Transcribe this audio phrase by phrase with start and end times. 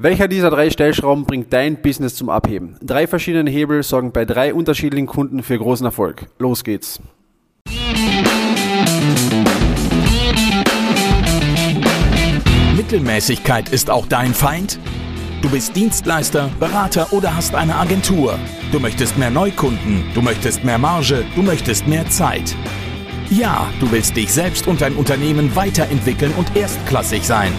[0.00, 2.76] Welcher dieser drei Stellschrauben bringt dein Business zum Abheben?
[2.80, 6.26] Drei verschiedene Hebel sorgen bei drei unterschiedlichen Kunden für großen Erfolg.
[6.38, 7.00] Los geht's!
[12.76, 14.78] Mittelmäßigkeit ist auch dein Feind?
[15.42, 18.38] Du bist Dienstleister, Berater oder hast eine Agentur.
[18.70, 22.54] Du möchtest mehr Neukunden, du möchtest mehr Marge, du möchtest mehr Zeit.
[23.30, 27.52] Ja, du willst dich selbst und dein Unternehmen weiterentwickeln und erstklassig sein.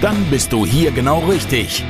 [0.00, 1.84] Dann bist du hier genau richtig.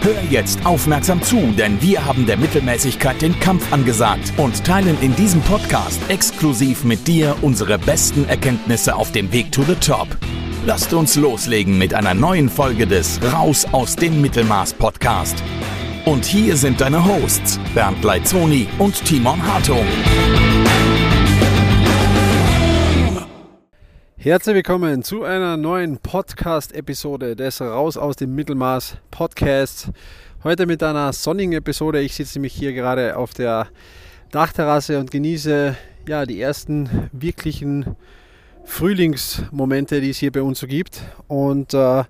[0.00, 5.16] Hör jetzt aufmerksam zu, denn wir haben der Mittelmäßigkeit den Kampf angesagt und teilen in
[5.16, 10.08] diesem Podcast exklusiv mit dir unsere besten Erkenntnisse auf dem Weg to the Top.
[10.66, 15.42] Lasst uns loslegen mit einer neuen Folge des Raus aus dem Mittelmaß Podcast.
[16.04, 19.86] Und hier sind deine Hosts Bernd Leitzoni und Timon Hartung.
[24.24, 29.90] Herzlich willkommen zu einer neuen Podcast-Episode des Raus aus dem Mittelmaß Podcasts.
[30.42, 32.00] Heute mit einer sonnigen Episode.
[32.00, 33.66] Ich sitze nämlich hier gerade auf der
[34.30, 35.76] Dachterrasse und genieße
[36.08, 37.96] ja, die ersten wirklichen
[38.64, 41.02] Frühlingsmomente, die es hier bei uns so gibt.
[41.28, 42.08] Und äh, da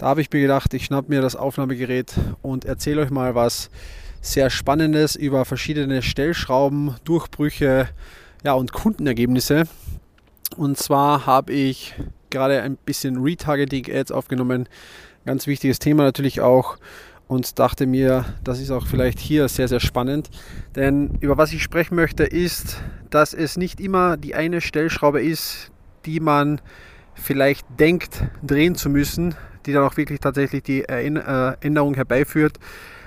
[0.00, 3.68] habe ich mir gedacht, ich schnappe mir das Aufnahmegerät und erzähle euch mal was
[4.22, 7.90] sehr Spannendes über verschiedene Stellschrauben, Durchbrüche
[8.42, 9.64] ja, und Kundenergebnisse
[10.52, 11.94] und zwar habe ich
[12.30, 14.68] gerade ein bisschen Retargeting-Ads aufgenommen.
[15.24, 16.76] Ganz wichtiges Thema natürlich auch.
[17.28, 20.28] Und dachte mir, das ist auch vielleicht hier sehr, sehr spannend.
[20.74, 25.70] Denn über was ich sprechen möchte, ist, dass es nicht immer die eine Stellschraube ist,
[26.04, 26.60] die man
[27.14, 31.06] vielleicht denkt, drehen zu müssen, die dann auch wirklich tatsächlich die äh,
[31.60, 32.58] Änderung herbeiführt.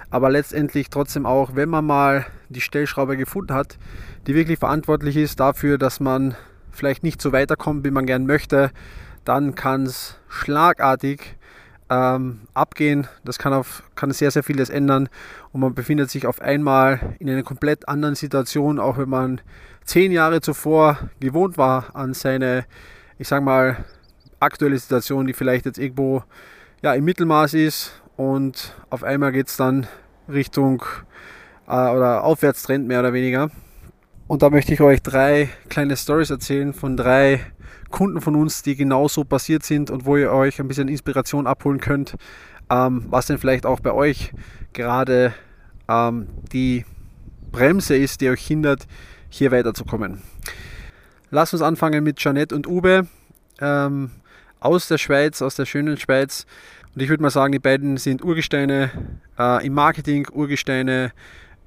[0.10, 3.78] Aber letztendlich trotzdem auch, wenn man mal die Stellschraube gefunden hat,
[4.28, 6.36] die wirklich verantwortlich ist dafür, dass man
[6.76, 8.72] vielleicht nicht so weiterkommt, wie man gern möchte,
[9.24, 11.38] dann kann es schlagartig
[11.90, 13.08] ähm, abgehen.
[13.24, 15.10] Das kann, auf, kann sehr, sehr vieles ändern
[15.52, 19.42] und man befindet sich auf einmal in einer komplett anderen Situation, auch wenn man
[19.84, 22.66] zehn Jahre zuvor gewohnt war an seine,
[23.18, 23.78] ich sag mal,
[24.40, 26.24] aktuelle Situation, die vielleicht jetzt irgendwo
[26.82, 29.88] ja, im Mittelmaß ist und auf einmal geht es dann
[30.28, 30.84] Richtung
[31.68, 33.50] äh, oder Aufwärtstrend mehr oder weniger.
[34.28, 37.42] Und da möchte ich euch drei kleine Stories erzählen von drei
[37.92, 41.80] Kunden von uns, die genauso passiert sind und wo ihr euch ein bisschen Inspiration abholen
[41.80, 42.16] könnt,
[42.72, 44.32] ähm, was denn vielleicht auch bei euch
[44.74, 45.34] gerade
[45.88, 46.86] ähm, die
[47.52, 48.88] Bremse ist, die euch hindert,
[49.30, 50.24] hier weiterzukommen.
[51.30, 53.08] Lasst uns anfangen mit Janette und Uwe
[53.62, 54.10] ähm,
[54.60, 56.48] aus der Schweiz, aus der schönen Schweiz.
[56.96, 58.90] Und ich würde mal sagen, die beiden sind Urgesteine
[59.38, 61.12] äh, im Marketing, Urgesteine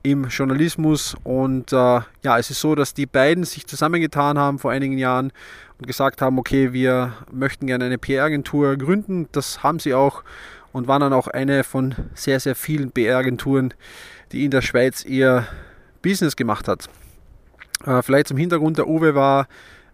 [0.02, 1.16] im Journalismus.
[1.24, 5.32] Und äh, ja, es ist so, dass die beiden sich zusammengetan haben vor einigen Jahren
[5.78, 9.28] und gesagt haben, okay, wir möchten gerne eine PR-Agentur gründen.
[9.32, 10.22] Das haben sie auch
[10.72, 13.74] und waren dann auch eine von sehr, sehr vielen PR-Agenturen,
[14.32, 15.46] die in der Schweiz ihr
[16.02, 16.88] Business gemacht hat.
[17.84, 19.48] Äh, vielleicht zum Hintergrund, der Uwe war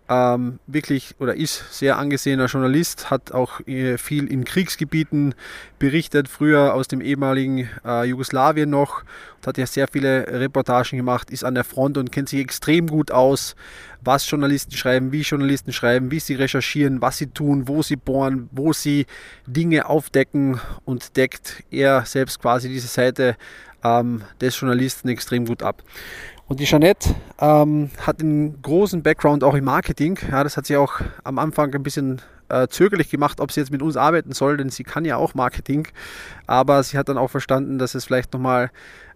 [0.09, 5.35] ähm, wirklich oder ist sehr angesehener Journalist, hat auch äh, viel in Kriegsgebieten
[5.79, 9.03] berichtet, früher aus dem ehemaligen äh, Jugoslawien noch
[9.47, 13.11] hat ja sehr viele Reportagen gemacht, ist an der Front und kennt sich extrem gut
[13.11, 13.55] aus,
[14.01, 18.49] was Journalisten schreiben, wie Journalisten schreiben, wie sie recherchieren, was sie tun, wo sie bohren,
[18.53, 19.07] wo sie
[19.47, 23.37] Dinge aufdecken und deckt er selbst quasi diese Seite
[23.83, 25.83] ähm, des Journalisten extrem gut ab.
[26.47, 30.19] Und die Jeanette ähm, hat einen großen Background auch im Marketing.
[30.31, 33.71] Ja, das hat sie auch am Anfang ein bisschen äh, zögerlich gemacht, ob sie jetzt
[33.71, 35.89] mit uns arbeiten soll, denn sie kann ja auch Marketing.
[36.47, 38.71] Aber sie hat dann auch verstanden, dass es vielleicht nochmal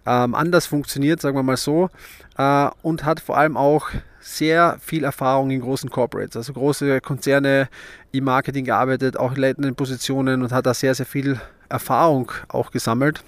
[0.06, 1.90] ähm, anders funktioniert, sagen wir mal so.
[2.38, 3.90] Äh, und hat vor allem auch
[4.20, 7.68] sehr viel Erfahrung in großen Corporates, also große Konzerne
[8.10, 11.38] im Marketing gearbeitet, auch in leitenden Positionen und hat da sehr, sehr viel
[11.68, 13.22] Erfahrung auch gesammelt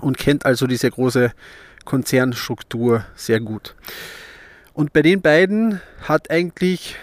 [0.00, 1.32] und kennt also diese große
[1.84, 3.74] Konzernstruktur sehr gut.
[4.72, 6.96] Und bei den beiden hat eigentlich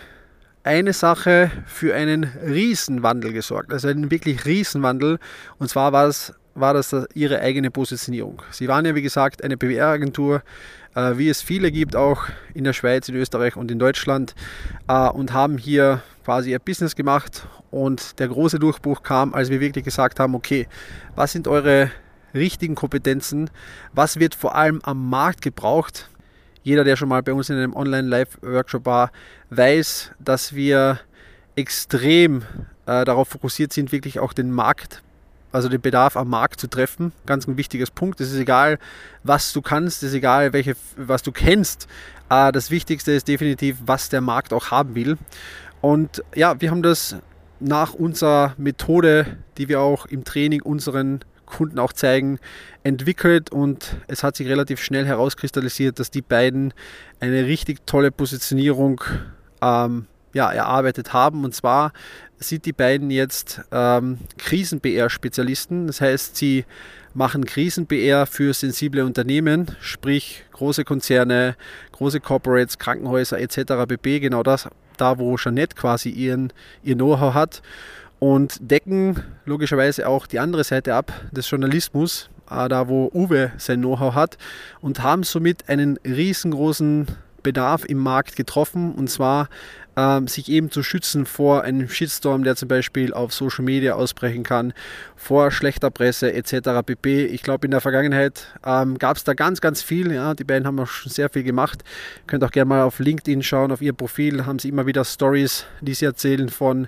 [0.63, 5.19] eine Sache für einen Riesenwandel gesorgt, also einen wirklich Riesenwandel.
[5.59, 8.41] Und zwar war es war das ihre eigene Positionierung.
[8.51, 10.41] Sie waren ja, wie gesagt, eine BWR-Agentur,
[10.95, 12.23] äh, wie es viele gibt, auch
[12.53, 14.33] in der Schweiz, in Österreich und in Deutschland,
[14.87, 17.47] äh, und haben hier quasi ihr Business gemacht.
[17.69, 20.67] Und der große Durchbruch kam, als wir wirklich gesagt haben, okay,
[21.15, 21.91] was sind eure
[22.37, 23.49] richtigen Kompetenzen.
[23.93, 26.09] Was wird vor allem am Markt gebraucht?
[26.63, 29.11] Jeder, der schon mal bei uns in einem Online-Live-Workshop war,
[29.49, 30.99] weiß, dass wir
[31.55, 32.43] extrem
[32.85, 35.01] äh, darauf fokussiert sind, wirklich auch den Markt,
[35.51, 37.13] also den Bedarf am Markt zu treffen.
[37.25, 38.21] Ganz ein wichtiges Punkt.
[38.21, 38.79] Es ist egal,
[39.23, 41.87] was du kannst, es ist egal, welche, was du kennst.
[42.29, 45.17] Äh, das Wichtigste ist definitiv, was der Markt auch haben will.
[45.81, 47.15] Und ja, wir haben das
[47.59, 52.39] nach unserer Methode, die wir auch im Training unseren Kunden auch zeigen,
[52.83, 56.73] entwickelt und es hat sich relativ schnell herauskristallisiert, dass die beiden
[57.19, 59.01] eine richtig tolle Positionierung
[59.61, 61.43] ähm, ja, erarbeitet haben.
[61.43, 61.91] Und zwar
[62.37, 65.87] sind die beiden jetzt ähm, Krisen-BR-Spezialisten.
[65.87, 66.65] Das heißt, sie
[67.13, 71.55] machen Krisen-BR für sensible Unternehmen, sprich große Konzerne,
[71.93, 73.87] große Corporates, Krankenhäuser etc.
[73.87, 74.19] pp.
[74.19, 76.53] Genau das, da wo Jeanette quasi ihren,
[76.83, 77.61] ihr Know-how hat
[78.19, 83.81] und decken logischerweise auch die andere Seite ab des Journalismus, äh, da wo Uwe sein
[83.81, 84.37] Know-how hat
[84.81, 87.07] und haben somit einen riesengroßen
[87.43, 89.47] Bedarf im Markt getroffen und zwar
[89.95, 94.43] ähm, sich eben zu schützen vor einem Shitstorm, der zum Beispiel auf Social Media ausbrechen
[94.43, 94.73] kann,
[95.15, 96.85] vor schlechter Presse etc.
[96.85, 97.25] pp.
[97.25, 100.11] Ich glaube, in der Vergangenheit ähm, gab es da ganz, ganz viel.
[100.11, 101.83] Ja, die beiden haben auch schon sehr viel gemacht.
[102.27, 105.65] Könnt auch gerne mal auf LinkedIn schauen, auf ihr Profil haben sie immer wieder Stories,
[105.81, 106.87] die sie erzählen von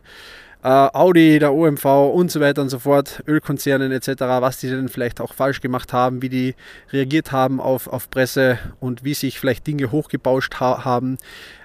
[0.62, 5.22] Audi, der OMV und so weiter und so fort, Ölkonzernen etc., was die denn vielleicht
[5.22, 6.56] auch falsch gemacht haben, wie die
[6.92, 11.18] reagiert haben auf, auf Presse und wie sich vielleicht Dinge hochgebauscht ha haben,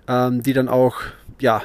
[0.06, 0.96] ähm, die dann auch
[1.41, 1.62] ja,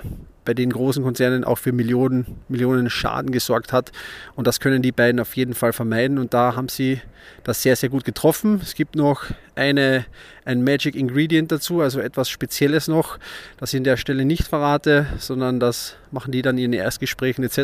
[0.49, 3.91] bei den großen Konzernen auch für Millionen, Millionen Schaden gesorgt hat.
[4.33, 6.17] Und das können die beiden auf jeden Fall vermeiden.
[6.17, 7.01] Und da haben sie
[7.43, 8.59] das sehr, sehr gut getroffen.
[8.63, 10.05] Es gibt noch eine,
[10.45, 13.19] ein Magic Ingredient dazu, also etwas Spezielles noch,
[13.59, 17.43] das ich an der Stelle nicht verrate, sondern das machen die dann in den Erstgesprächen
[17.43, 17.59] etc.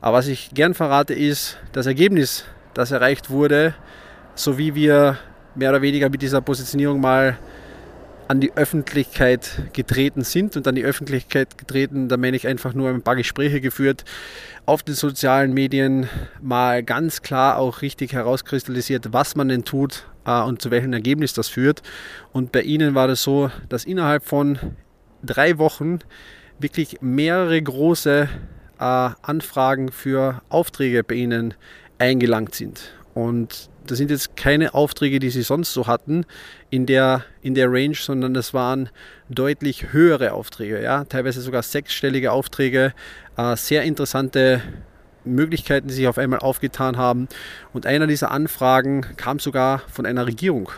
[0.00, 2.44] Aber was ich gern verrate, ist das Ergebnis,
[2.74, 3.76] das erreicht wurde,
[4.34, 5.18] so wie wir
[5.54, 7.38] mehr oder weniger mit dieser Positionierung mal
[8.28, 12.88] an die Öffentlichkeit getreten sind und an die Öffentlichkeit getreten, da meine ich einfach nur
[12.88, 14.04] ein paar Gespräche geführt,
[14.64, 16.08] auf den sozialen Medien
[16.40, 21.32] mal ganz klar auch richtig herauskristallisiert, was man denn tut äh, und zu welchem Ergebnis
[21.32, 21.82] das führt.
[22.32, 24.58] Und bei Ihnen war das so, dass innerhalb von
[25.22, 25.98] drei Wochen
[26.58, 28.28] wirklich mehrere große
[28.78, 31.54] äh, Anfragen für Aufträge bei Ihnen
[31.98, 32.92] eingelangt sind.
[33.14, 36.24] Und das sind jetzt keine Aufträge, die sie sonst so hatten
[36.70, 38.88] in der, in der Range, sondern das waren
[39.28, 42.92] deutlich höhere Aufträge, ja, teilweise sogar sechsstellige Aufträge,
[43.36, 44.62] äh, sehr interessante
[45.24, 47.28] Möglichkeiten, die sich auf einmal aufgetan haben.
[47.72, 50.70] Und einer dieser Anfragen kam sogar von einer Regierung.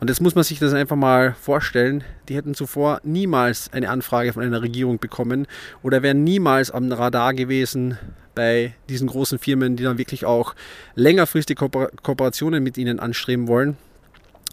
[0.00, 2.04] Und jetzt muss man sich das einfach mal vorstellen.
[2.28, 5.46] Die hätten zuvor niemals eine Anfrage von einer Regierung bekommen
[5.82, 7.98] oder wären niemals am Radar gewesen
[8.38, 10.54] bei diesen großen Firmen, die dann wirklich auch
[10.94, 11.68] längerfristige
[12.04, 13.76] Kooperationen mit ihnen anstreben wollen,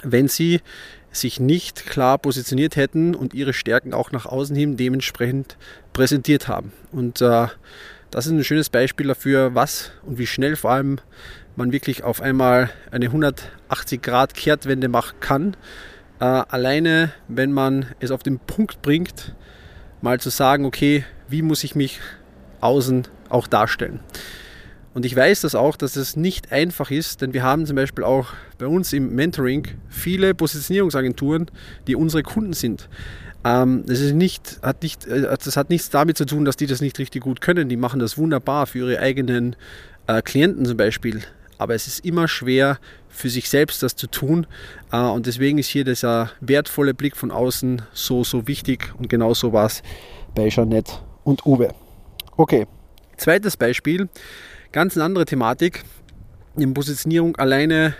[0.01, 0.61] wenn sie
[1.11, 5.55] sich nicht klar positioniert hätten und ihre Stärken auch nach außen hin dementsprechend
[5.93, 6.73] präsentiert haben.
[6.91, 7.45] Und äh,
[8.09, 10.97] das ist ein schönes Beispiel dafür, was und wie schnell vor allem
[11.55, 15.55] man wirklich auf einmal eine 180 Grad Kehrtwende machen kann.
[16.19, 19.35] Äh, alleine, wenn man es auf den Punkt bringt,
[20.01, 21.99] mal zu sagen, okay, wie muss ich mich
[22.61, 23.99] außen auch darstellen.
[24.95, 28.05] Und ich weiß das auch, dass es nicht einfach ist, denn wir haben zum Beispiel
[28.05, 31.51] auch bei uns im Mentoring viele Positionierungsagenturen,
[31.87, 32.87] die unsere Kunden sind.
[33.43, 36.65] Ähm, das, ist nicht, hat nicht, äh, das hat nichts damit zu tun, dass die
[36.65, 37.67] das nicht richtig gut können.
[37.67, 39.57] Die machen das wunderbar für ihre eigenen
[40.07, 41.21] äh, Klienten zum Beispiel.
[41.57, 42.79] Aber es ist immer schwer
[43.09, 44.47] für sich selbst das zu tun.
[44.93, 48.93] Äh, und deswegen ist hier dieser wertvolle Blick von außen so, so wichtig.
[48.97, 49.83] Und genauso war es
[50.33, 50.93] bei Jeanette
[51.25, 51.73] und Uwe.
[52.37, 52.67] Okay,
[53.17, 54.09] Zweites Beispiel,
[54.73, 55.83] ganz eine andere Thematik.
[56.57, 57.95] Die Positionierung alleine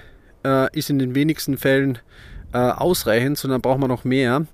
[0.46, 2.00] äh, ist in den wenigsten Fällen
[2.54, 4.46] äh, ausreichend, sondern braucht man noch mehr.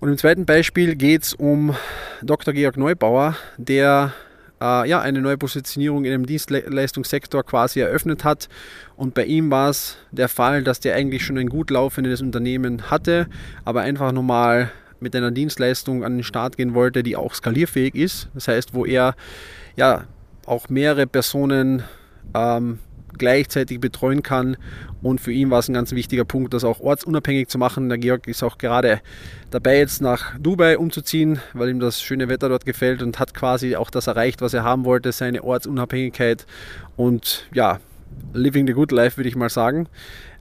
[0.00, 1.76] Und im zweiten Beispiel geht es um
[2.22, 2.54] Dr.
[2.54, 4.14] Georg Neubauer, der
[4.60, 8.48] äh, ja, eine neue Positionierung in dem Dienstleistungssektor quasi eröffnet hat.
[8.96, 12.90] Und bei ihm war es der Fall, dass der eigentlich schon ein gut laufendes Unternehmen
[12.90, 13.26] hatte,
[13.66, 18.28] aber einfach nochmal mit einer Dienstleistung an den Start gehen wollte, die auch skalierfähig ist.
[18.34, 19.14] Das heißt, wo er
[19.76, 20.04] ja
[20.46, 21.82] auch mehrere Personen
[22.34, 22.78] ähm,
[23.18, 24.56] gleichzeitig betreuen kann.
[25.02, 27.88] Und für ihn war es ein ganz wichtiger Punkt, das auch ortsunabhängig zu machen.
[27.88, 29.00] Der Georg ist auch gerade
[29.50, 33.76] dabei, jetzt nach Dubai umzuziehen, weil ihm das schöne Wetter dort gefällt und hat quasi
[33.76, 36.46] auch das erreicht, was er haben wollte, seine Ortsunabhängigkeit
[36.96, 37.80] und ja,
[38.32, 39.88] living the good life, würde ich mal sagen.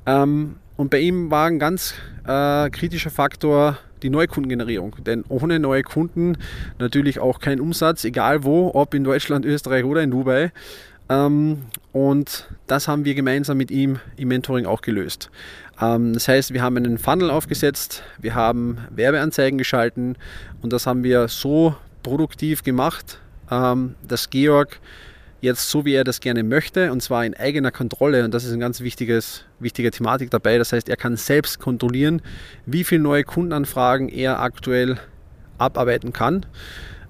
[0.05, 1.93] Ähm, und bei ihm war ein ganz
[2.27, 4.95] äh, kritischer Faktor die Neukundengenerierung.
[5.05, 6.37] Denn ohne neue Kunden
[6.79, 10.51] natürlich auch kein Umsatz, egal wo, ob in Deutschland, Österreich oder in Dubai.
[11.09, 15.29] Ähm, und das haben wir gemeinsam mit ihm im Mentoring auch gelöst.
[15.81, 20.15] Ähm, das heißt, wir haben einen Funnel aufgesetzt, wir haben Werbeanzeigen geschalten
[20.61, 24.79] und das haben wir so produktiv gemacht, ähm, dass Georg
[25.41, 28.23] jetzt so, wie er das gerne möchte, und zwar in eigener Kontrolle.
[28.23, 30.57] Und das ist eine ganz wichtiges, wichtige Thematik dabei.
[30.57, 32.21] Das heißt, er kann selbst kontrollieren,
[32.65, 34.97] wie viele neue Kundenanfragen er aktuell
[35.57, 36.45] abarbeiten kann.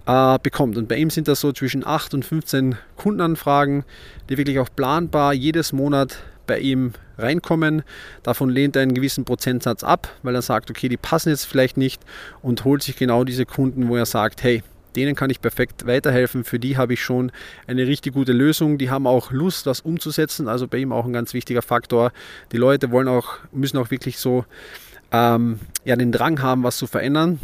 [0.05, 0.77] äh, bekommt.
[0.77, 3.83] Und bei ihm sind das so zwischen 8 und 15 Kundenanfragen,
[4.29, 7.83] die wirklich auch planbar jedes Monat bei ihm reinkommen.
[8.23, 11.77] Davon lehnt er einen gewissen Prozentsatz ab, weil er sagt, okay, die passen jetzt vielleicht
[11.77, 12.01] nicht
[12.41, 14.63] und holt sich genau diese Kunden, wo er sagt, hey,
[14.95, 16.43] denen kann ich perfekt weiterhelfen.
[16.43, 17.31] Für die habe ich schon
[17.67, 18.77] eine richtig gute Lösung.
[18.77, 20.47] Die haben auch Lust, das umzusetzen.
[20.47, 22.11] Also bei ihm auch ein ganz wichtiger Faktor.
[22.51, 24.45] Die Leute wollen auch, müssen auch wirklich so
[25.11, 27.39] ähm, ja, den Drang haben, was zu verändern.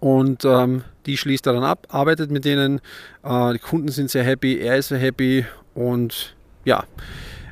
[0.00, 2.80] Und ähm, die schließt er dann ab, arbeitet mit denen.
[3.22, 5.44] Äh, die Kunden sind sehr happy, er ist sehr happy.
[5.74, 6.34] Und
[6.64, 6.84] ja,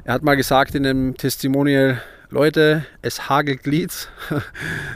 [0.04, 4.08] er hat mal gesagt in einem Testimonial, Leute, es hagelt Leads.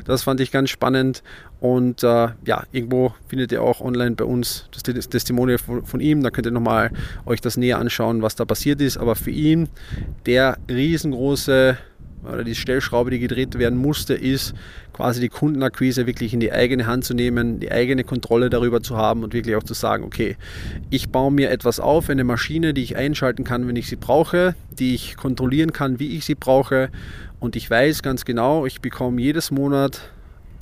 [0.04, 1.22] Das fand ich ganz spannend.
[1.60, 6.22] Und äh, ja, irgendwo findet ihr auch online bei uns das Testimonial von, von ihm.
[6.22, 6.90] Da könnt ihr nochmal
[7.24, 8.98] euch das näher anschauen, was da passiert ist.
[8.98, 9.68] Aber für ihn
[10.26, 11.78] der riesengroße
[12.24, 14.54] oder die Stellschraube, die gedreht werden musste, ist
[14.92, 18.96] quasi die Kundenakquise wirklich in die eigene Hand zu nehmen, die eigene Kontrolle darüber zu
[18.96, 20.36] haben und wirklich auch zu sagen, okay,
[20.90, 24.54] ich baue mir etwas auf, eine Maschine, die ich einschalten kann, wenn ich sie brauche,
[24.78, 26.90] die ich kontrollieren kann, wie ich sie brauche
[27.40, 30.00] und ich weiß ganz genau, ich bekomme jedes Monat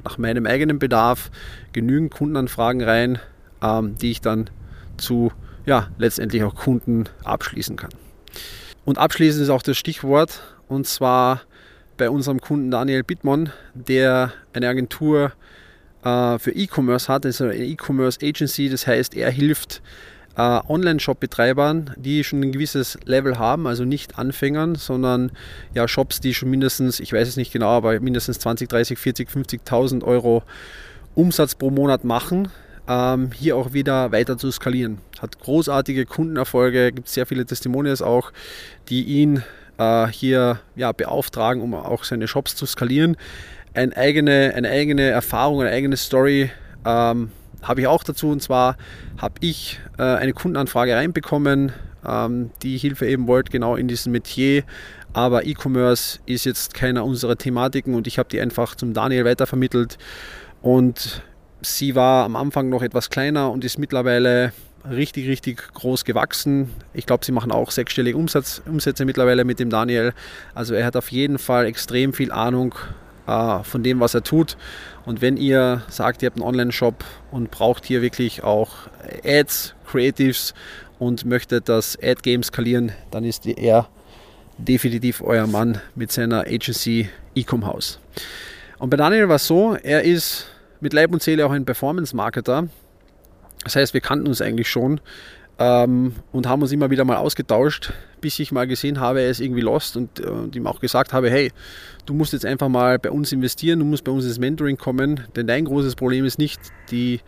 [0.04, 1.30] nach meinem eigenen Bedarf
[1.72, 3.18] genügend Kundenanfragen rein,
[3.62, 4.48] ähm, die ich dann
[4.96, 5.32] zu
[5.66, 7.90] ja, letztendlich auch Kunden abschließen kann.
[8.84, 11.42] Und abschließend ist auch das Stichwort und zwar
[12.00, 15.32] bei unserem Kunden Daniel Bittmann, der eine Agentur
[16.02, 18.70] äh, für E-Commerce hat, also eine E-Commerce Agency.
[18.70, 19.82] Das heißt, er hilft
[20.34, 25.30] äh, Online-Shop-Betreibern, die schon ein gewisses Level haben, also nicht Anfängern, sondern
[25.74, 29.28] ja Shops, die schon mindestens, ich weiß es nicht genau, aber mindestens 20, 30, 40,
[29.28, 30.42] 50.000 Euro
[31.14, 32.48] Umsatz pro Monat machen,
[32.88, 34.98] ähm, hier auch wieder weiter zu skalieren.
[35.20, 38.32] Hat großartige Kundenerfolge, gibt sehr viele Testimonials auch,
[38.88, 39.42] die ihn
[39.80, 43.16] äh, hier ja, beauftragen, um auch seine Shops zu skalieren.
[43.72, 46.50] Eine eigene, eine eigene Erfahrung, eine eigene Story
[46.84, 47.30] ähm,
[47.62, 48.28] habe ich auch dazu.
[48.30, 48.76] Und zwar
[49.18, 51.72] habe ich äh, eine Kundenanfrage reinbekommen,
[52.06, 54.64] ähm, die Hilfe eben wollte, genau in diesem Metier.
[55.12, 59.98] Aber E-Commerce ist jetzt keiner unserer Thematiken und ich habe die einfach zum Daniel weitervermittelt.
[60.62, 61.22] Und
[61.62, 64.52] sie war am Anfang noch etwas kleiner und ist mittlerweile
[64.88, 66.70] richtig, richtig groß gewachsen.
[66.94, 70.12] Ich glaube, sie machen auch sechsstellige Umsatz, Umsätze mittlerweile mit dem Daniel.
[70.54, 72.74] Also er hat auf jeden Fall extrem viel Ahnung
[73.26, 74.56] äh, von dem, was er tut.
[75.04, 78.70] Und wenn ihr sagt, ihr habt einen Online-Shop und braucht hier wirklich auch
[79.24, 80.54] Ads, Creatives
[80.98, 83.88] und möchtet das Ad-Game skalieren, dann ist er
[84.58, 87.98] definitiv euer Mann mit seiner Agency Ecom House.
[88.78, 90.46] Und bei Daniel war es so, er ist
[90.80, 92.68] mit Leib und Seele auch ein Performance-Marketer.
[93.64, 95.00] Das heißt, wir kannten uns eigentlich schon
[95.60, 99.40] ähm, und haben uns immer wieder mal ausgetauscht, bis ich mal gesehen habe, er ist
[99.40, 101.52] irgendwie lost und, äh, und ihm auch gesagt habe, hey,
[102.06, 105.20] du musst jetzt einfach mal bei uns investieren, du musst bei uns ins Mentoring kommen,
[105.36, 107.20] denn dein großes Problem ist nicht die,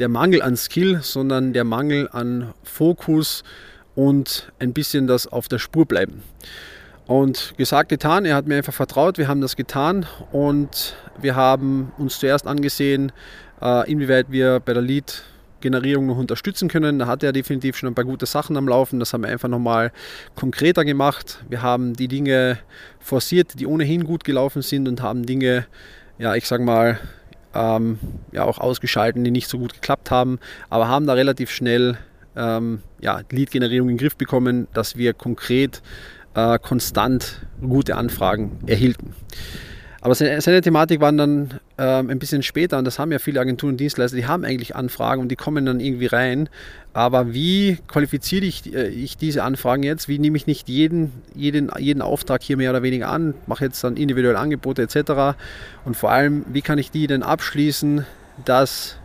[0.00, 3.44] der Mangel an Skill, sondern der Mangel an Fokus
[3.94, 6.22] und ein bisschen das auf der Spur bleiben.
[7.06, 11.92] Und gesagt, getan, er hat mir einfach vertraut, wir haben das getan und wir haben
[11.98, 13.12] uns zuerst angesehen,
[13.62, 15.22] äh, inwieweit wir bei der Lead
[15.60, 16.98] Generierung noch unterstützen können.
[16.98, 19.00] Da hat er definitiv schon ein paar gute Sachen am Laufen.
[19.00, 19.92] Das haben wir einfach nochmal
[20.34, 21.44] konkreter gemacht.
[21.48, 22.58] Wir haben die Dinge
[23.00, 25.66] forciert, die ohnehin gut gelaufen sind und haben Dinge,
[26.18, 26.98] ja, ich sag mal,
[27.54, 27.98] ähm,
[28.32, 31.96] ja, auch ausgeschalten, die nicht so gut geklappt haben, aber haben da relativ schnell
[32.36, 35.82] ähm, ja, Lead-Generierung in den Griff bekommen, dass wir konkret
[36.34, 39.14] äh, konstant gute Anfragen erhielten.
[40.06, 43.72] Aber seine, Thematik waren dann ähm, ein bisschen später, und das haben ja viele Agenturen
[43.72, 46.48] und Dienstleister, die haben eigentlich Anfragen und die kommen dann irgendwie rein.
[46.92, 50.06] Aber wie qualifiziere ich, äh, ich diese Anfragen jetzt?
[50.06, 53.82] Wie nehme ich nicht jeden, jeden, jeden Auftrag hier mehr oder weniger an, mache jetzt
[53.82, 55.36] dann individuelle Angebote etc.
[55.84, 58.06] Und vor allem, wie kann ich die denn abschließen,
[58.44, 58.98] dass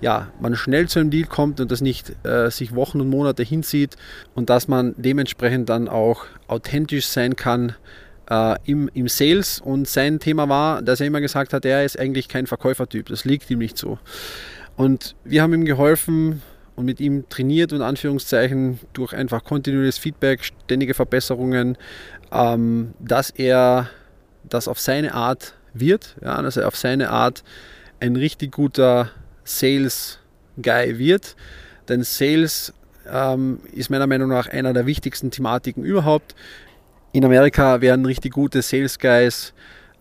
[0.00, 3.44] ja, man schnell zu einem Deal kommt und das nicht äh, sich Wochen und Monate
[3.44, 3.96] hinzieht
[4.34, 7.76] und dass man dementsprechend dann auch authentisch sein kann
[8.30, 11.98] äh, im, im Sales und sein Thema war, dass er immer gesagt hat, er ist
[11.98, 13.98] eigentlich kein Verkäufertyp, das liegt ihm nicht so.
[14.76, 16.42] Und wir haben ihm geholfen
[16.76, 21.76] und mit ihm trainiert und Anführungszeichen durch einfach kontinuierliches Feedback, ständige Verbesserungen,
[22.32, 23.90] ähm, dass er
[24.48, 27.42] das auf seine Art wird, ja, dass er auf seine Art
[28.00, 29.10] ein richtig guter
[29.44, 30.18] Sales
[30.60, 31.36] Guy wird.
[31.88, 32.72] Denn Sales
[33.10, 36.34] ähm, ist meiner Meinung nach einer der wichtigsten Thematiken überhaupt.
[37.12, 39.52] In Amerika werden richtig gute Sales Guys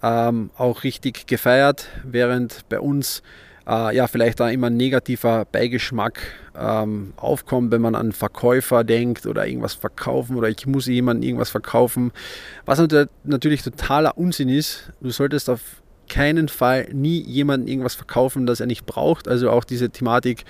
[0.04, 3.24] ähm, auch richtig gefeiert, während bei uns
[3.68, 6.20] äh, ja vielleicht da immer ein negativer Beigeschmack
[6.56, 11.50] ähm, aufkommt, wenn man an Verkäufer denkt oder irgendwas verkaufen oder ich muss jemandem irgendwas
[11.50, 12.12] verkaufen.
[12.66, 12.80] Was
[13.24, 14.92] natürlich totaler Unsinn ist.
[15.02, 15.62] Du solltest auf
[16.10, 19.28] keinen Fall nie jemandem irgendwas verkaufen, das er nicht braucht.
[19.28, 20.44] Also auch diese Thematik,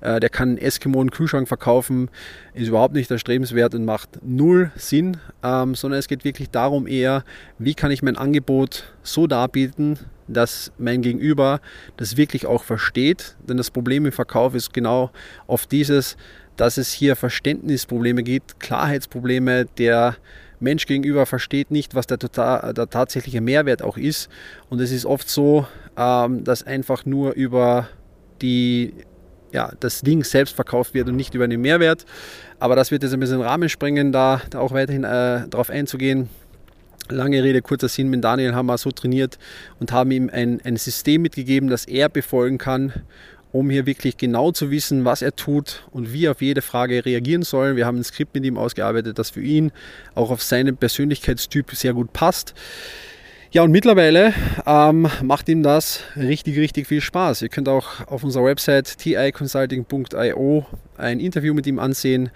[0.00, 2.10] äh, der kann Eskimo einen Kühlschrank verkaufen,
[2.52, 7.24] ist überhaupt nicht erstrebenswert und macht null Sinn, ähm, sondern es geht wirklich darum eher,
[7.58, 11.60] wie kann ich mein Angebot so darbieten, dass mein Gegenüber
[11.96, 13.36] das wirklich auch versteht.
[13.48, 15.10] Denn das Problem im Verkauf ist genau
[15.46, 16.16] oft dieses,
[16.56, 20.16] dass es hier Verständnisprobleme gibt, Klarheitsprobleme, der
[20.60, 24.28] Mensch gegenüber versteht nicht, was der, total, der tatsächliche Mehrwert auch ist.
[24.68, 27.88] Und es ist oft so, ähm, dass einfach nur über
[28.42, 28.94] die,
[29.52, 32.04] ja, das Ding selbst verkauft wird und nicht über den Mehrwert.
[32.58, 36.28] Aber das wird jetzt ein bisschen Rahmen sprengen, da, da auch weiterhin äh, darauf einzugehen.
[37.10, 39.38] Lange Rede, kurzer Sinn, mit Daniel haben wir so trainiert
[39.78, 42.94] und haben ihm ein, ein System mitgegeben, das er befolgen kann
[43.54, 47.04] um hier wirklich genau zu wissen, was er tut und wie er auf jede Frage
[47.04, 47.76] reagieren soll.
[47.76, 49.70] Wir haben ein Skript mit ihm ausgearbeitet, das für ihn
[50.16, 52.52] auch auf seinen Persönlichkeitstyp sehr gut passt.
[53.52, 54.34] Ja, und mittlerweile
[54.66, 57.42] ähm, macht ihm das richtig, richtig viel Spaß.
[57.42, 62.30] Ihr könnt auch auf unserer Website ticonsulting.io ein Interview mit ihm ansehen.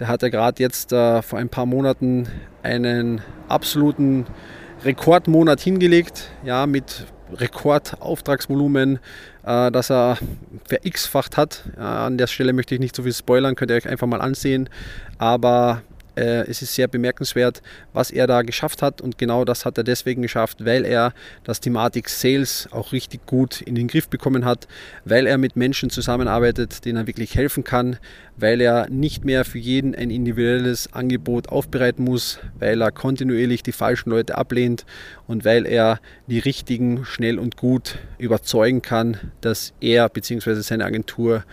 [0.00, 2.26] Der hat ja gerade jetzt äh, vor ein paar Monaten
[2.64, 4.26] einen absoluten
[4.84, 8.98] Rekordmonat hingelegt, ja, mit Rekordauftragsvolumen,
[9.44, 10.18] äh, das er
[10.66, 11.64] verx-facht hat.
[11.76, 14.20] Ja, an der Stelle möchte ich nicht so viel spoilern, könnt ihr euch einfach mal
[14.20, 14.68] ansehen.
[15.18, 15.82] Aber
[16.16, 19.00] äh, es ist sehr bemerkenswert, was er da geschafft hat.
[19.00, 21.12] Und genau das hat er deswegen geschafft, weil er
[21.44, 24.68] das Thematik Sales auch richtig gut in den Griff bekommen hat,
[25.04, 27.98] weil er mit Menschen zusammenarbeitet, denen er wirklich helfen kann,
[28.36, 33.72] weil er nicht mehr für jeden ein individuelles Angebot aufbereiten muss, weil er kontinuierlich die
[33.72, 34.84] falschen Leute ablehnt.
[35.26, 40.60] Und weil er die richtigen schnell und gut überzeugen kann, dass er bzw.
[40.60, 41.44] seine Agentur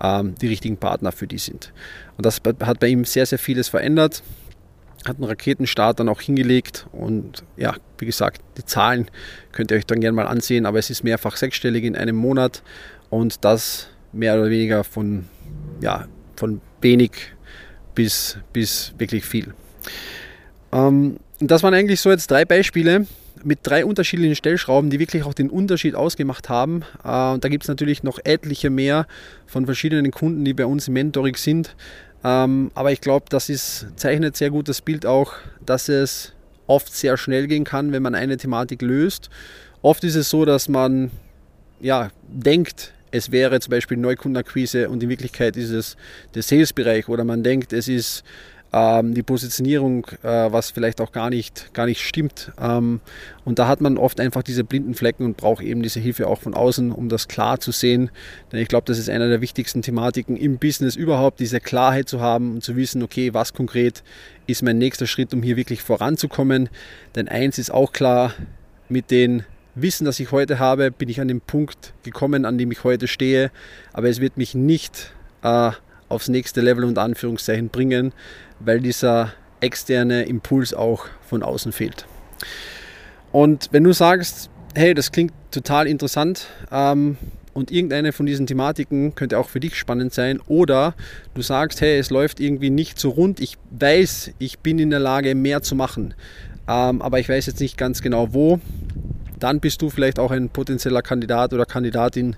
[0.00, 1.72] ähm, die richtigen Partner für die sind.
[2.16, 4.22] Und das hat bei ihm sehr, sehr vieles verändert.
[5.06, 9.08] Hat einen Raketenstart dann auch hingelegt und ja, wie gesagt, die Zahlen
[9.52, 12.62] könnt ihr euch dann gerne mal ansehen, aber es ist mehrfach sechsstellig in einem Monat
[13.08, 15.26] und das mehr oder weniger von,
[15.80, 17.12] ja, von wenig
[17.94, 19.54] bis, bis wirklich viel.
[20.72, 23.06] Ähm, das waren eigentlich so jetzt drei Beispiele,
[23.44, 26.82] mit drei unterschiedlichen Stellschrauben, die wirklich auch den Unterschied ausgemacht haben.
[27.04, 29.06] Äh, und da gibt es natürlich noch etliche mehr
[29.46, 31.74] von verschiedenen Kunden, die bei uns im Mentoring sind.
[32.24, 36.32] Ähm, aber ich glaube, das ist, zeichnet sehr gut das Bild auch, dass es
[36.66, 39.30] oft sehr schnell gehen kann, wenn man eine Thematik löst.
[39.82, 41.10] Oft ist es so, dass man
[41.80, 45.96] ja, denkt, es wäre zum Beispiel Neukundenakquise und in Wirklichkeit ist es
[46.34, 48.24] der Sales-Bereich oder man denkt, es ist
[48.72, 52.52] ähm, die Positionierung, äh, was vielleicht auch gar nicht, gar nicht stimmt.
[52.60, 53.00] Ähm,
[53.44, 56.40] und da hat man oft einfach diese blinden Flecken und braucht eben diese Hilfe auch
[56.40, 58.10] von außen, um das klar zu sehen.
[58.52, 62.20] Denn ich glaube, das ist eine der wichtigsten Thematiken im Business überhaupt, diese Klarheit zu
[62.20, 64.02] haben und zu wissen, okay, was konkret
[64.46, 66.68] ist mein nächster Schritt, um hier wirklich voranzukommen.
[67.14, 68.34] Denn eins ist auch klar,
[68.88, 72.70] mit den Wissen, das ich heute habe, bin ich an den Punkt gekommen, an dem
[72.72, 73.50] ich heute stehe.
[73.92, 75.70] Aber es wird mich nicht äh,
[76.08, 78.12] aufs nächste Level und Anführungszeichen bringen,
[78.60, 82.06] weil dieser externe Impuls auch von außen fehlt.
[83.32, 87.16] Und wenn du sagst, hey, das klingt total interessant ähm,
[87.52, 90.94] und irgendeine von diesen Thematiken könnte auch für dich spannend sein, oder
[91.34, 95.00] du sagst, hey, es läuft irgendwie nicht so rund, ich weiß, ich bin in der
[95.00, 96.14] Lage, mehr zu machen,
[96.68, 98.60] ähm, aber ich weiß jetzt nicht ganz genau wo,
[99.38, 102.36] dann bist du vielleicht auch ein potenzieller Kandidat oder Kandidatin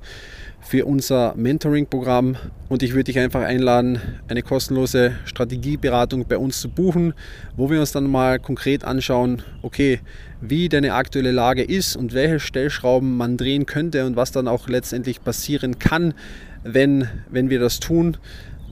[0.61, 2.37] für unser Mentoring-Programm
[2.69, 7.15] und ich würde dich einfach einladen, eine kostenlose Strategieberatung bei uns zu buchen,
[7.57, 10.01] wo wir uns dann mal konkret anschauen, okay,
[10.41, 14.69] wie deine aktuelle Lage ist und welche Stellschrauben man drehen könnte und was dann auch
[14.69, 16.15] letztendlich passieren kann,
[16.63, 18.17] wenn, wenn wir das tun.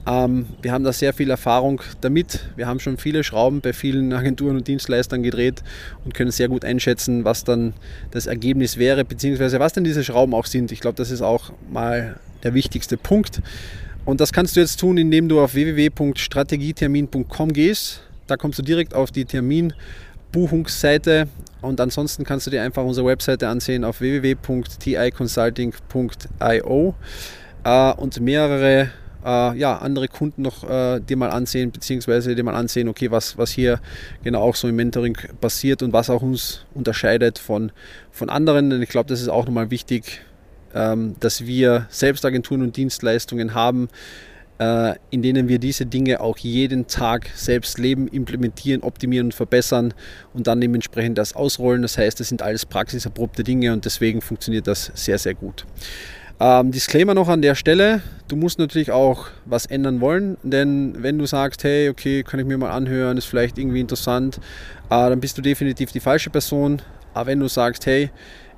[0.07, 2.49] Ähm, wir haben da sehr viel Erfahrung damit.
[2.55, 5.63] Wir haben schon viele Schrauben bei vielen Agenturen und Dienstleistern gedreht
[6.05, 7.73] und können sehr gut einschätzen, was dann
[8.11, 10.71] das Ergebnis wäre, beziehungsweise was denn diese Schrauben auch sind.
[10.71, 13.41] Ich glaube, das ist auch mal der wichtigste Punkt.
[14.05, 18.01] Und das kannst du jetzt tun, indem du auf www.strategietermin.com gehst.
[18.27, 21.27] Da kommst du direkt auf die Terminbuchungsseite
[21.61, 26.95] und ansonsten kannst du dir einfach unsere Webseite ansehen auf www.ticonsulting.io
[27.63, 28.91] äh, und mehrere
[29.25, 33.37] äh, ja, andere Kunden noch äh, dir mal ansehen, beziehungsweise dir mal ansehen, okay, was,
[33.37, 33.79] was hier
[34.23, 37.71] genau auch so im Mentoring passiert und was auch uns unterscheidet von,
[38.11, 38.69] von anderen.
[38.69, 40.21] Denn ich glaube, das ist auch nochmal wichtig,
[40.73, 43.89] ähm, dass wir Selbstagenturen und Dienstleistungen haben,
[44.59, 49.93] äh, in denen wir diese Dinge auch jeden Tag selbst leben, implementieren, optimieren und verbessern
[50.33, 51.81] und dann dementsprechend das ausrollen.
[51.81, 55.65] Das heißt, das sind alles praxiserprobte Dinge und deswegen funktioniert das sehr, sehr gut.
[56.41, 61.17] Ähm, Disclaimer noch an der Stelle, du musst natürlich auch was ändern wollen, denn wenn
[61.17, 64.37] du sagst, hey, okay, kann ich mir mal anhören, ist vielleicht irgendwie interessant,
[64.85, 66.81] äh, dann bist du definitiv die falsche Person.
[67.13, 68.09] Aber wenn du sagst, hey,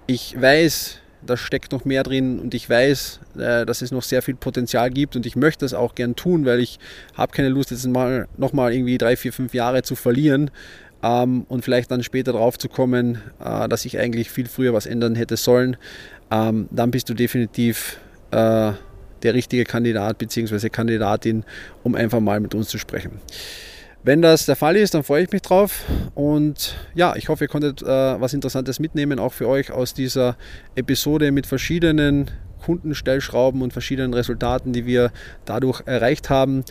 [0.06, 4.22] ich weiß, da steckt noch mehr drin und ich weiß, äh, dass es noch sehr
[4.22, 6.78] viel Potenzial gibt und ich möchte das auch gern tun, weil ich
[7.16, 10.52] habe keine Lust, jetzt mal nochmal irgendwie drei, vier, fünf Jahre zu verlieren
[11.04, 14.86] ähm, und vielleicht dann später drauf zu kommen, äh, dass ich eigentlich viel früher was
[14.86, 15.78] ändern hätte sollen.
[16.32, 18.00] Ähm, dann bist du definitiv
[18.32, 18.72] äh,
[19.24, 20.70] der richtige Kandidat bzw.
[20.70, 21.44] Kandidatin,
[21.84, 23.20] um einfach mal mit uns zu sprechen.
[24.04, 25.84] Wenn das der Fall ist, dann freue ich mich drauf.
[26.16, 30.38] Und ja, ich hoffe, ihr konntet äh, was Interessantes mitnehmen, auch für euch aus dieser
[30.74, 32.32] Episode mit verschiedenen
[32.64, 35.12] Kundenstellschrauben und verschiedenen Resultaten, die wir
[35.46, 36.64] dadurch erreicht haben.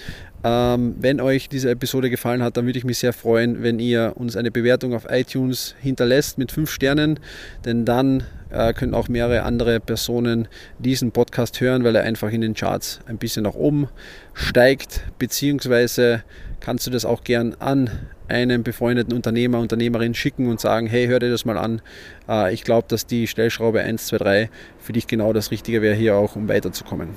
[0.42, 4.14] Ähm, wenn euch diese Episode gefallen hat, dann würde ich mich sehr freuen, wenn ihr
[4.16, 7.20] uns eine Bewertung auf iTunes hinterlässt mit fünf Sternen,
[7.64, 12.40] denn dann äh, können auch mehrere andere Personen diesen Podcast hören, weil er einfach in
[12.40, 13.88] den Charts ein bisschen nach oben
[14.34, 16.22] steigt, beziehungsweise
[16.60, 17.90] kannst du das auch gern an
[18.30, 21.82] einen befreundeten Unternehmer, Unternehmerin schicken und sagen, hey, hör dir das mal an.
[22.28, 25.94] Äh, ich glaube, dass die Stellschraube 1, 2, 3 für dich genau das Richtige wäre
[25.94, 27.08] hier auch, um weiterzukommen.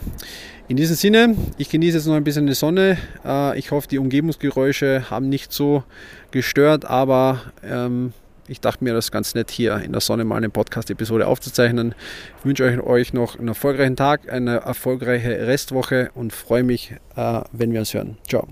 [0.67, 2.97] In diesem Sinne, ich genieße jetzt noch ein bisschen die Sonne.
[3.23, 5.83] Äh, ich hoffe, die Umgebungsgeräusche haben nicht so
[6.31, 8.13] gestört, aber ähm,
[8.47, 11.95] ich dachte mir, das ist ganz nett hier in der Sonne mal eine Podcast-Episode aufzuzeichnen.
[12.39, 17.71] Ich wünsche euch noch einen erfolgreichen Tag, eine erfolgreiche Restwoche und freue mich, äh, wenn
[17.71, 18.17] wir uns hören.
[18.27, 18.47] Ciao.